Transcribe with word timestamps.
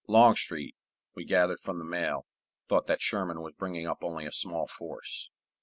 Longstreet, 0.07 0.75
we 1.13 1.25
gathered 1.25 1.59
from 1.59 1.77
the 1.77 1.85
mail, 1.85 2.25
thought 2.67 2.87
that 2.87 3.03
Sherman 3.03 3.39
was 3.41 3.53
bringing 3.53 3.85
up 3.85 4.03
only 4.03 4.25
a 4.25 4.31
small 4.31 4.65
force. 4.65 5.29